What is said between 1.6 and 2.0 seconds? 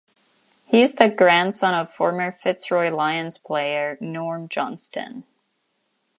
of